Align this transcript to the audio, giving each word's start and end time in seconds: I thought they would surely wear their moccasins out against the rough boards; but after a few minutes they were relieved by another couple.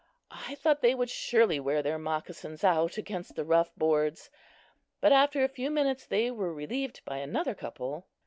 I 0.31 0.55
thought 0.55 0.81
they 0.81 0.95
would 0.95 1.11
surely 1.11 1.59
wear 1.59 1.83
their 1.83 1.99
moccasins 1.99 2.63
out 2.63 2.97
against 2.97 3.35
the 3.35 3.45
rough 3.45 3.69
boards; 3.75 4.31
but 4.99 5.11
after 5.11 5.43
a 5.43 5.47
few 5.47 5.69
minutes 5.69 6.07
they 6.07 6.31
were 6.31 6.51
relieved 6.55 7.05
by 7.05 7.17
another 7.17 7.53
couple. 7.53 8.07